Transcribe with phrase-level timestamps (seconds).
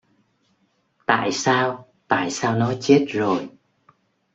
[1.05, 3.49] Tại sao tại sao nó chết rồi